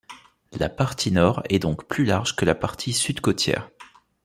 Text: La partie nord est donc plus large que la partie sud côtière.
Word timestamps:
La 0.53 0.67
partie 0.67 1.11
nord 1.11 1.43
est 1.47 1.59
donc 1.59 1.85
plus 1.87 2.05
large 2.05 2.35
que 2.35 2.43
la 2.43 2.55
partie 2.55 2.91
sud 2.91 3.21
côtière. 3.21 3.69